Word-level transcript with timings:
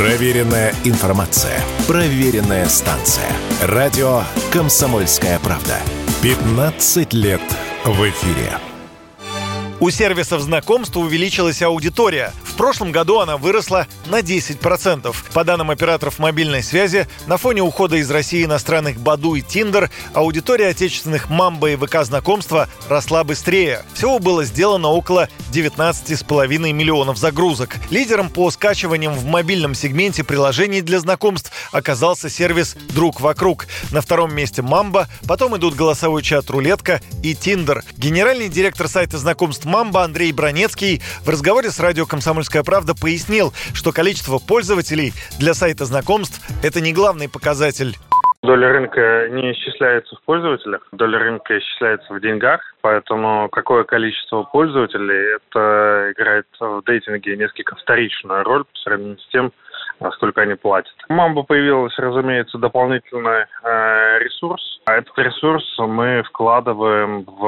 Проверенная 0.00 0.72
информация. 0.84 1.60
Проверенная 1.86 2.66
станция. 2.70 3.30
Радио 3.60 4.22
«Комсомольская 4.50 5.38
правда». 5.40 5.76
15 6.22 7.12
лет 7.12 7.42
в 7.84 8.08
эфире. 8.08 8.50
У 9.78 9.90
сервисов 9.90 10.40
знакомств 10.40 10.96
увеличилась 10.96 11.60
аудитория. 11.60 12.32
Прошлом 12.60 12.92
году 12.92 13.20
она 13.20 13.38
выросла 13.38 13.86
на 14.04 14.20
10%. 14.20 15.16
По 15.32 15.44
данным 15.44 15.70
операторов 15.70 16.18
мобильной 16.18 16.62
связи, 16.62 17.08
на 17.26 17.38
фоне 17.38 17.62
ухода 17.62 17.96
из 17.96 18.10
России 18.10 18.44
иностранных 18.44 18.98
Баду 18.98 19.34
и 19.34 19.40
Тиндер, 19.40 19.90
аудитория 20.12 20.66
отечественных 20.66 21.30
Мамба 21.30 21.70
и 21.70 21.76
ВК 21.76 22.04
знакомства 22.04 22.68
росла 22.90 23.24
быстрее. 23.24 23.82
Всего 23.94 24.18
было 24.18 24.44
сделано 24.44 24.88
около 24.88 25.30
19,5 25.54 26.72
миллионов 26.74 27.16
загрузок. 27.16 27.76
Лидером 27.88 28.28
по 28.28 28.50
скачиваниям 28.50 29.14
в 29.14 29.24
мобильном 29.24 29.74
сегменте 29.74 30.22
приложений 30.22 30.82
для 30.82 31.00
знакомств 31.00 31.50
оказался 31.72 32.28
сервис 32.28 32.76
«Друг 32.90 33.22
вокруг». 33.22 33.68
На 33.90 34.02
втором 34.02 34.34
месте 34.34 34.60
Мамба, 34.60 35.08
потом 35.26 35.56
идут 35.56 35.76
голосовой 35.76 36.22
чат 36.22 36.50
«Рулетка» 36.50 37.00
и 37.22 37.34
Тиндер. 37.34 37.84
Генеральный 37.96 38.50
директор 38.50 38.86
сайта 38.86 39.16
знакомств 39.16 39.64
Мамба 39.64 40.04
Андрей 40.04 40.30
Бронецкий 40.32 41.00
в 41.24 41.28
разговоре 41.30 41.70
с 41.70 41.80
радио 41.80 42.04
«Комсомольская 42.04 42.49
правда» 42.64 42.94
пояснил, 42.94 43.52
что 43.74 43.92
количество 43.92 44.38
пользователей 44.38 45.12
для 45.38 45.54
сайта 45.54 45.84
знакомств– 45.84 46.40
это 46.62 46.80
не 46.80 46.92
главный 46.92 47.28
показатель. 47.28 47.96
Доля 48.42 48.72
рынка 48.72 49.28
не 49.30 49.52
исчисляется 49.52 50.16
в 50.16 50.22
пользователях, 50.22 50.88
доля 50.92 51.18
рынка 51.18 51.58
исчисляется 51.58 52.14
в 52.14 52.20
деньгах, 52.20 52.62
поэтому 52.80 53.50
какое 53.50 53.84
количество 53.84 54.44
пользователей, 54.44 55.36
это 55.36 56.12
играет 56.12 56.46
в 56.58 56.82
дейтинге 56.86 57.36
несколько 57.36 57.76
вторичную 57.76 58.42
роль 58.44 58.64
по 58.64 58.78
сравнению 58.82 59.18
с 59.18 59.28
тем, 59.28 59.52
сколько 60.14 60.40
они 60.40 60.54
платят. 60.54 60.94
У 61.10 61.12
Мамбо 61.12 61.42
появилась, 61.42 61.96
разумеется, 61.98 62.56
дополнительный 62.56 63.44
э, 63.62 64.18
ресурс. 64.20 64.80
А 64.86 64.94
этот 64.94 65.16
ресурс 65.18 65.64
мы 65.78 66.22
вкладываем 66.22 67.24
в 67.24 67.38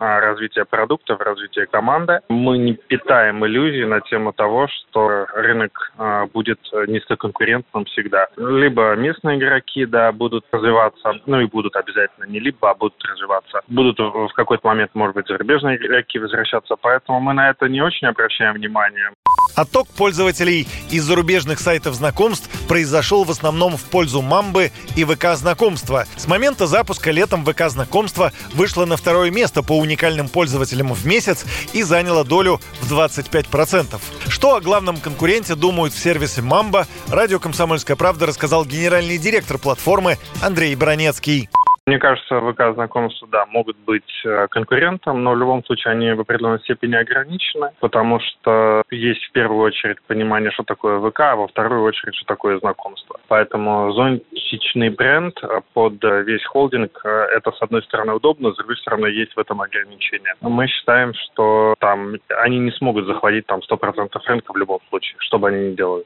э, 0.00 0.18
развитие 0.20 0.64
продукта, 0.64 1.16
в 1.16 1.20
развитие 1.20 1.66
команды. 1.66 2.20
Мы 2.28 2.58
не 2.58 2.74
питаем 2.74 3.44
иллюзий 3.44 3.84
на 3.84 4.00
тему 4.00 4.32
того, 4.32 4.68
что 4.68 5.26
рынок 5.34 5.92
э, 5.98 6.26
будет 6.32 6.58
низкоконкурентным 6.86 7.84
всегда. 7.84 8.28
Либо 8.36 8.94
местные 8.96 9.38
игроки, 9.38 9.86
да, 9.86 10.12
будут 10.12 10.44
развиваться, 10.50 11.12
ну 11.26 11.40
и 11.40 11.46
будут 11.46 11.76
обязательно 11.76 12.24
не 12.24 12.40
либо, 12.40 12.70
а 12.70 12.74
будут 12.74 13.02
развиваться. 13.04 13.60
Будут 13.68 13.98
в 13.98 14.32
какой-то 14.34 14.66
момент, 14.66 14.90
может 14.94 15.14
быть, 15.14 15.28
зарубежные 15.28 15.76
игроки 15.76 16.18
возвращаться, 16.18 16.76
поэтому 16.80 17.20
мы 17.20 17.34
на 17.34 17.50
это 17.50 17.68
не 17.68 17.82
очень 17.82 18.06
обращаем 18.06 18.54
внимание. 18.54 19.10
Отток 19.54 19.88
пользователей 19.88 20.66
из 20.90 21.04
зарубежных 21.04 21.60
сайтов 21.60 21.94
знакомств 21.94 22.48
произошел 22.68 23.24
в 23.24 23.30
основном 23.30 23.76
в 23.76 23.82
пользу 23.82 24.22
Мамбы 24.22 24.72
и 24.96 25.04
ВК 25.04 25.36
знакомства. 25.36 26.06
С 26.16 26.26
момента 26.26 26.66
запуска 26.66 27.10
летом 27.10 27.44
ВК 27.44 27.68
знакомства 27.68 28.32
вышло 28.54 28.84
на 28.84 28.96
второе 28.96 29.30
место 29.30 29.62
по 29.62 29.78
уникальным 29.78 30.28
пользователям 30.28 30.94
в 30.94 31.06
месяц 31.06 31.44
и 31.72 31.82
заняло 31.82 32.24
долю 32.24 32.60
в 32.80 32.92
25%. 32.92 34.00
Что 34.28 34.56
о 34.56 34.60
главном 34.60 34.96
конкуренте 34.98 35.54
думают 35.54 35.94
в 35.94 35.98
сервисе 35.98 36.42
Мамба, 36.42 36.86
радио 37.08 37.38
«Комсомольская 37.38 37.96
правда» 37.96 38.26
рассказал 38.26 38.64
генеральный 38.64 39.18
директор 39.18 39.58
платформы 39.58 40.18
Андрей 40.40 40.74
Бронецкий. 40.74 41.48
Мне 41.86 41.98
кажется, 41.98 42.40
ВК 42.40 42.74
знакомства, 42.74 43.26
да, 43.32 43.46
могут 43.46 43.76
быть 43.78 44.10
э, 44.24 44.46
конкурентом, 44.48 45.24
но 45.24 45.32
в 45.32 45.38
любом 45.38 45.64
случае 45.64 45.92
они 45.92 46.12
в 46.12 46.20
определенной 46.20 46.60
степени 46.60 46.94
ограничены, 46.94 47.70
потому 47.80 48.20
что 48.20 48.82
есть 48.90 49.24
в 49.24 49.32
первую 49.32 49.62
очередь 49.62 50.00
понимание, 50.06 50.50
что 50.50 50.62
такое 50.62 51.00
ВК, 51.00 51.20
а 51.20 51.36
во 51.36 51.48
вторую 51.48 51.82
очередь, 51.82 52.14
что 52.14 52.26
такое 52.26 52.58
знакомство. 52.58 53.18
Поэтому 53.28 53.92
зонтичный 53.92 54.90
бренд 54.90 55.40
под 55.72 55.94
весь 56.02 56.44
холдинг 56.44 57.00
э,– 57.04 57.08
это, 57.36 57.50
с 57.50 57.62
одной 57.62 57.82
стороны, 57.82 58.12
удобно, 58.12 58.52
с 58.52 58.56
другой 58.56 58.76
стороны, 58.76 59.06
есть 59.06 59.34
в 59.34 59.38
этом 59.38 59.62
ограничения. 59.62 60.34
Мы 60.42 60.66
считаем, 60.66 61.14
что 61.14 61.74
там 61.80 62.14
они 62.28 62.58
не 62.58 62.72
смогут 62.72 63.06
захватить 63.06 63.46
там 63.46 63.60
100% 63.60 64.10
рынка 64.26 64.52
в 64.52 64.56
любом 64.56 64.80
случае, 64.90 65.16
что 65.18 65.38
бы 65.38 65.48
они 65.48 65.70
ни 65.70 65.74
делали. 65.74 66.04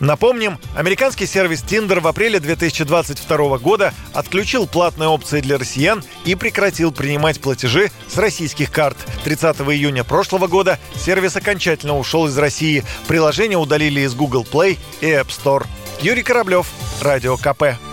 Напомним, 0.00 0.58
американский 0.74 1.26
сервис 1.26 1.62
Tinder 1.62 2.00
в 2.00 2.06
апреле 2.06 2.40
2022 2.40 3.58
года 3.58 3.94
отключил 4.12 4.66
платные 4.66 5.08
опции 5.08 5.40
для 5.40 5.58
россиян 5.58 6.02
и 6.24 6.34
прекратил 6.34 6.92
принимать 6.92 7.40
платежи 7.40 7.90
с 8.08 8.18
российских 8.18 8.70
карт. 8.70 8.96
30 9.24 9.56
июня 9.60 10.04
прошлого 10.04 10.46
года 10.46 10.78
сервис 10.94 11.36
окончательно 11.36 11.98
ушел 11.98 12.26
из 12.26 12.36
России. 12.36 12.84
Приложение 13.08 13.58
удалили 13.58 14.00
из 14.00 14.14
Google 14.14 14.46
Play 14.50 14.78
и 15.00 15.06
App 15.06 15.28
Store. 15.28 15.66
Юрий 16.00 16.22
Кораблев, 16.22 16.66
Радио 17.00 17.36
КП. 17.36 17.85